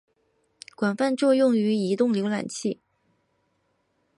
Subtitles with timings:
[0.75, 2.79] 广泛作用于移动浏览器。